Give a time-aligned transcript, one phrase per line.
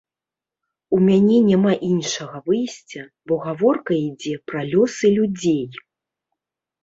[0.95, 5.63] У мяне няма іншага выйсця, бо гаворка ідзе пра лёсы людзей.